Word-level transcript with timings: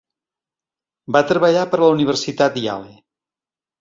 Va 1.15 1.21
treballar 1.31 1.67
per 1.73 1.79
a 1.81 1.85
la 1.85 1.91
Universitat 1.99 2.59
Yale. 2.67 2.95